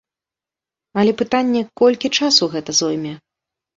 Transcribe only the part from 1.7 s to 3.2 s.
колькі часу гэта зойме.